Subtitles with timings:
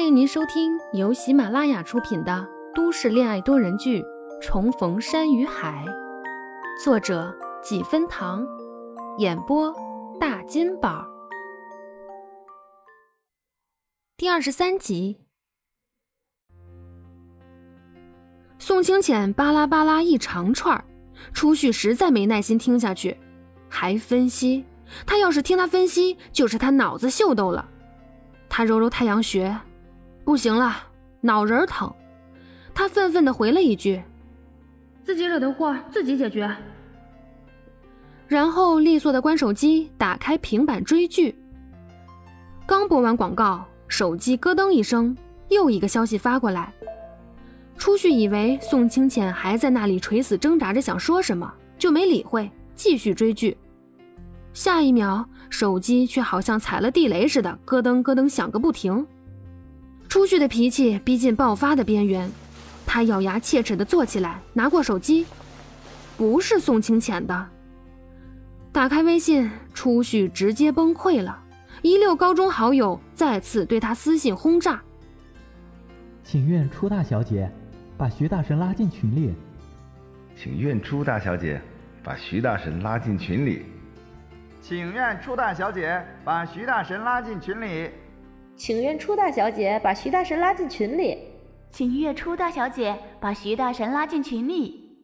[0.00, 4.00] 欢迎您收听由喜马拉雅出品的都市恋爱多人剧
[4.40, 5.84] 《重逢山与海》，
[6.82, 8.42] 作者几分糖，
[9.18, 9.70] 演播
[10.18, 11.06] 大金宝，
[14.16, 15.20] 第二十三集。
[18.58, 20.82] 宋清浅巴拉巴拉一长串，
[21.34, 23.14] 初旭实在没耐心听下去，
[23.68, 24.64] 还分析。
[25.04, 27.68] 他要是听他分析，就是他脑子秀逗了。
[28.48, 29.54] 他揉揉太阳穴，
[30.30, 30.76] 不行了，
[31.22, 31.92] 脑仁疼。
[32.72, 34.00] 他愤愤地回了一句
[35.02, 36.48] ：“自己惹的祸，自己解决。”
[38.28, 41.34] 然后利索地关手机，打开平板追剧。
[42.64, 45.16] 刚播完广告，手机咯噔一声，
[45.48, 46.72] 又一个消息发过来。
[47.76, 53.58] 初旭以为宋清浅还在那里垂死挣扎着想说什么，就没理会，继续追剧。
[54.52, 59.04] 下一秒，手机却好像踩了地雷似的，咯噔咯噔响个不停。
[60.10, 62.28] 初旭的脾气逼近爆发的边缘，
[62.84, 65.24] 他咬牙切齿地坐起来，拿过手机，
[66.16, 67.46] 不是宋清浅的。
[68.72, 71.40] 打开微信，初旭直接崩溃了，
[71.80, 74.82] 一溜高中好友再次对他私信轰炸。
[76.24, 77.48] 请愿初大小姐
[77.96, 79.32] 把徐大神拉进群里。
[80.36, 81.62] 请愿朱大小姐
[82.02, 83.64] 把徐大神拉进群里。
[84.60, 87.90] 请愿初大小姐把徐大神拉进群里。
[88.60, 91.16] 请愿初大小姐把徐大神拉进群里。
[91.72, 95.02] 请愿初大小姐把徐大神拉进群里。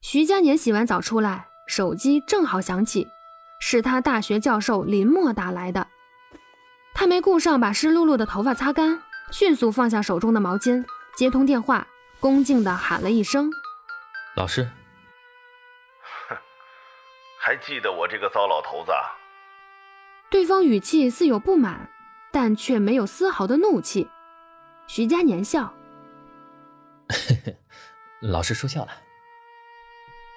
[0.00, 3.06] 徐佳年洗完澡出来，手机正好响起，
[3.60, 5.88] 是他大学教授林默打来的。
[6.94, 10.82] 他没顾上把湿漉漉的头发擦干，迅速放下手中的毛巾，
[11.14, 11.86] 接通电话，
[12.18, 13.52] 恭敬地喊了一声
[14.36, 14.62] ：“老师。
[16.30, 16.36] ”哼
[17.38, 18.92] 还记得我这个糟老头子？
[20.32, 21.90] 对方语气似有不满，
[22.32, 24.08] 但却没有丝毫的怒气。
[24.86, 25.74] 徐佳年笑：
[28.22, 28.92] “老师说笑了。”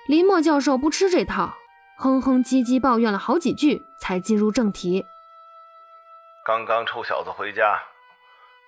[0.10, 1.56] 林墨教授不吃这套，
[1.98, 5.06] 哼哼唧唧抱怨了好几句，才进入正题。
[6.46, 7.82] 刚刚臭小子回家，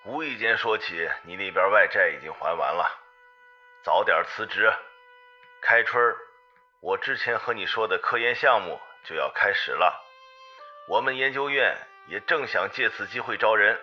[0.06, 2.86] 无意间说起你那边外债已经还完了，
[3.84, 4.72] 早点辞职。
[5.62, 6.16] 开春儿。
[6.80, 9.94] 我之前和你说的科研项目就要开始了，
[10.90, 11.76] 我们研究院
[12.10, 13.76] 也正想借此机会招人，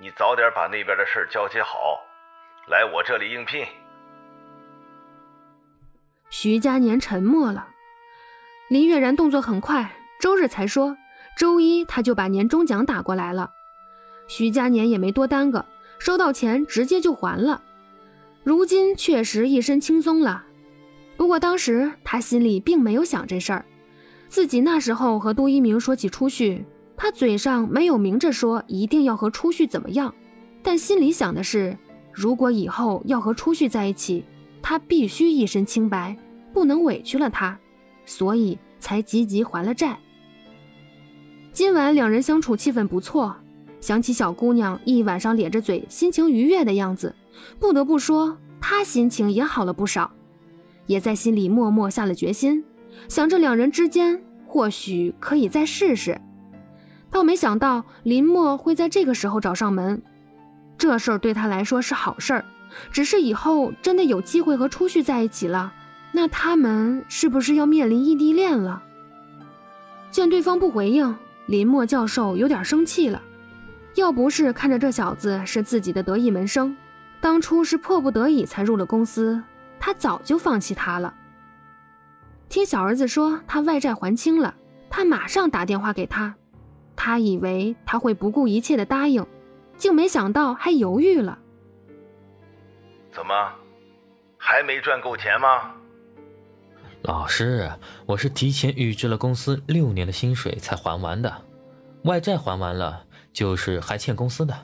[0.00, 2.04] 你早点把那边的事交接好，
[2.66, 3.64] 来我这里应聘。
[6.28, 7.68] 徐佳年沉默了，
[8.68, 9.88] 林月然动作很快，
[10.18, 10.96] 周日才说，
[11.38, 13.52] 周一他就把年终奖打过来了。
[14.26, 15.64] 徐佳年也没多耽搁，
[16.00, 17.62] 收到钱直接就还了，
[18.42, 20.44] 如今确实一身轻松了。
[21.16, 23.64] 不过当时他心里并没有想这事儿，
[24.28, 26.64] 自己那时候和杜一鸣说起初旭，
[26.96, 30.12] 他嘴上没有明着说一定要和初旭怎么样，
[30.62, 31.76] 但心里想的是，
[32.12, 34.24] 如果以后要和初旭在一起，
[34.60, 36.16] 他必须一身清白，
[36.52, 37.58] 不能委屈了他，
[38.04, 39.98] 所以才积极还了债。
[41.52, 43.34] 今晚两人相处气氛不错，
[43.80, 47.14] 想起小姑娘一晚上咧着嘴，心情愉悦的样子，
[47.58, 50.10] 不得不说他心情也好了不少。
[50.86, 52.64] 也在心里默默下了决心，
[53.08, 56.20] 想着两人之间或许可以再试试，
[57.10, 60.02] 倒没想到林默会在这个时候找上门。
[60.78, 62.44] 这事儿对他来说是好事儿，
[62.90, 65.72] 只是以后真的有机会和初旭在一起了，
[66.12, 68.82] 那他们是不是要面临异地恋了？
[70.10, 71.16] 见对方不回应，
[71.46, 73.22] 林默教授有点生气了。
[73.94, 76.76] 要不是看着这小子是自己的得意门生，
[77.20, 79.42] 当初是迫不得已才入了公司。
[79.80, 81.14] 他早就放弃他了。
[82.48, 84.54] 听小儿子说他外债还清了，
[84.88, 86.34] 他马上打电话给他。
[86.94, 89.26] 他以为他会不顾一切的答应，
[89.76, 91.38] 竟没想到还犹豫了。
[93.12, 93.52] 怎么，
[94.38, 95.72] 还没赚够钱吗？
[97.02, 97.70] 老师，
[98.06, 101.44] 我是提前预支了公司六年的薪水才还完的，
[102.04, 104.56] 外债还完了，就是还欠公司的。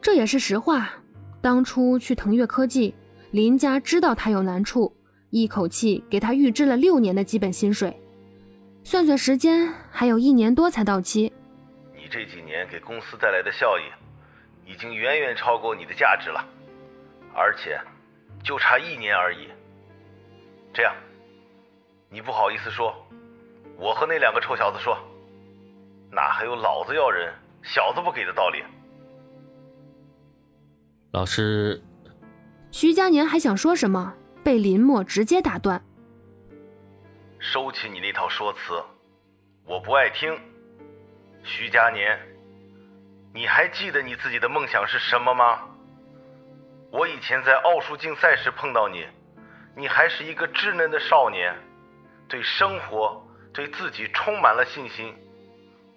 [0.00, 0.90] 这也是实话。
[1.40, 2.94] 当初去腾越科技，
[3.30, 4.96] 林家知道他有难处，
[5.34, 7.92] 一口气给他预支了六年的基本薪水。
[8.84, 11.32] 算算时间，还有一年多才到期。
[11.92, 13.82] 你这几年给公司带来的效益，
[14.70, 16.44] 已经远远超过你的价值了，
[17.34, 17.80] 而且
[18.44, 19.48] 就差一年而已。
[20.72, 20.94] 这样，
[22.08, 22.94] 你不好意思说，
[23.76, 24.96] 我和那两个臭小子说，
[26.12, 27.34] 哪还有老子要人，
[27.64, 28.62] 小子不给的道理？
[31.10, 31.82] 老师，
[32.70, 35.82] 徐佳年还想说什么，被林默直接打断。
[37.40, 38.80] 收起你那套说辞，
[39.64, 40.38] 我不爱听。
[41.42, 42.18] 徐佳年，
[43.32, 45.60] 你还记得你自己的梦想是什么吗？
[46.90, 49.06] 我以前在奥数竞赛时碰到你，
[49.74, 51.54] 你还是一个稚嫩的少年，
[52.28, 55.14] 对生活、对自己充满了信心。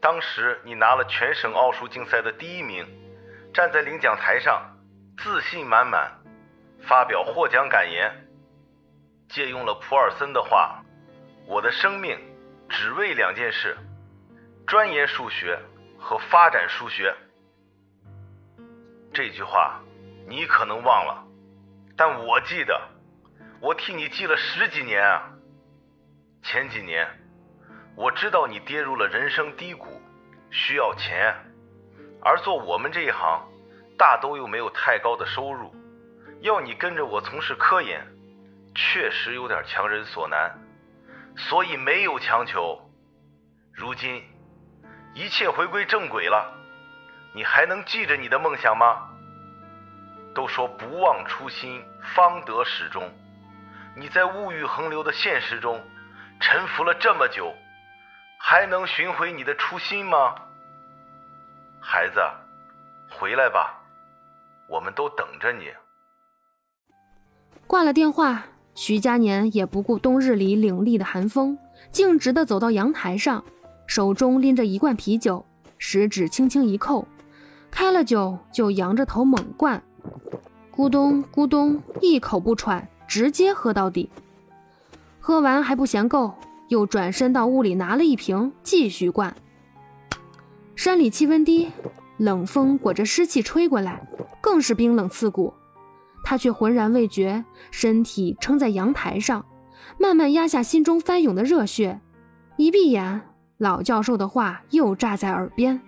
[0.01, 2.85] 当时你拿了全省奥数竞赛的第一名，
[3.53, 4.61] 站在领奖台上，
[5.17, 6.11] 自信满满，
[6.81, 8.11] 发表获奖感言，
[9.29, 10.83] 借用了普尔森的话
[11.45, 12.17] ：“我的生命
[12.69, 13.77] 只为两件事，
[14.67, 15.59] 钻研数学
[15.97, 17.15] 和发展数学。”
[19.13, 19.79] 这句话
[20.27, 21.23] 你可能忘了，
[21.95, 22.79] 但我记得，
[23.59, 25.31] 我替你记了十几年啊。
[26.43, 27.07] 前几年，
[27.95, 30.01] 我知道你跌入了人生低谷，
[30.51, 31.35] 需要钱，
[32.21, 33.43] 而做我们这一行，
[33.97, 35.75] 大都又没有太高的收入，
[36.41, 38.07] 要你跟着我从事科研，
[38.77, 40.55] 确实有点强人所难，
[41.35, 42.79] 所以没有强求。
[43.73, 44.23] 如今，
[45.15, 46.53] 一切回归正轨了。
[47.33, 49.09] 你还能记着你的梦想吗？
[50.35, 51.83] 都说不忘初心，
[52.13, 53.11] 方得始终。
[53.95, 55.83] 你在物欲横流的现实中
[56.39, 57.51] 沉浮了这么久，
[58.39, 60.35] 还能寻回你的初心吗？
[61.81, 62.21] 孩子，
[63.09, 63.81] 回来吧，
[64.69, 65.73] 我们都等着你。
[67.65, 68.43] 挂了电话，
[68.77, 71.57] 徐佳年也不顾冬日里凛冽的寒风，
[71.91, 73.43] 径直地走到阳台上，
[73.87, 75.43] 手中拎着一罐啤酒，
[75.79, 77.07] 食指轻轻一扣。
[77.71, 79.81] 开了酒就仰着头猛灌，
[80.71, 84.11] 咕咚咕咚，一口不喘，直接喝到底。
[85.19, 86.31] 喝完还不嫌够，
[86.67, 89.35] 又转身到屋里拿了一瓶继续灌。
[90.75, 91.69] 山里气温低，
[92.17, 94.07] 冷风裹着湿气吹过来，
[94.39, 95.51] 更是冰冷刺骨。
[96.29, 99.45] 他却浑然未觉，身体撑在阳台上，
[99.97, 102.01] 慢慢压下心中翻涌的热血。
[102.57, 103.21] 一闭眼，
[103.59, 105.79] 老教授的话又炸在耳边。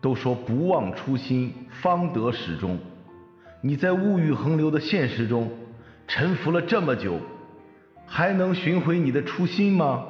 [0.00, 1.52] 都说不忘初心，
[1.82, 2.78] 方得始终。
[3.60, 5.50] 你在物欲横流的现实中
[6.06, 7.18] 沉浮了这么久，
[8.06, 10.04] 还能寻回你的初心吗？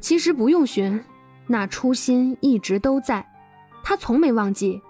[0.00, 0.98] 其实不用寻，
[1.46, 3.30] 那初心一直都在，
[3.84, 4.80] 他从没忘记。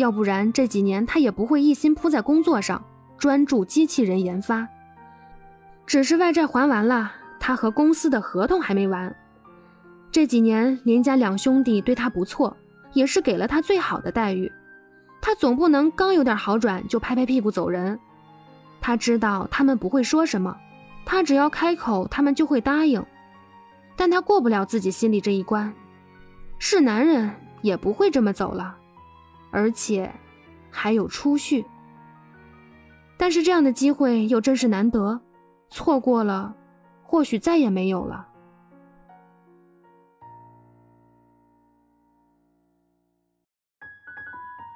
[0.00, 2.84] 要不然这几年他也不会一心扑在工作上，
[3.16, 4.66] 专注机器人研发。
[5.86, 9.14] 只是外债还完了，他和公司的合同还没完。
[10.10, 12.56] 这几年林家两兄弟对他不错。
[12.92, 14.50] 也是给了他最好的待遇，
[15.20, 17.96] 他总不能刚有点好转就拍拍屁股走人。
[18.80, 20.56] 他知道他们不会说什么，
[21.04, 23.00] 他只要开口，他们就会答应。
[23.94, 25.72] 但他过不了自己心里这一关，
[26.58, 27.30] 是男人
[27.62, 28.76] 也不会这么走了，
[29.50, 30.12] 而且
[30.70, 31.64] 还有出续。
[33.16, 35.20] 但是这样的机会又真是难得，
[35.68, 36.54] 错过了，
[37.02, 38.28] 或许再也没有了。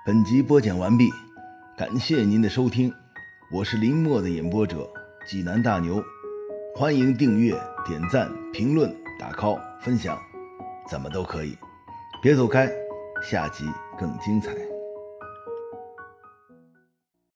[0.05, 1.11] 本集播讲完毕，
[1.79, 2.93] 感谢您的收听，
[3.51, 4.87] 我是林墨的演播者
[5.27, 6.05] 济南大牛，
[6.77, 10.21] 欢迎订阅、点赞、评论、打 call、分享，
[10.87, 11.57] 怎么都可以，
[12.21, 12.71] 别走开，
[13.23, 13.65] 下集
[13.99, 14.74] 更精彩。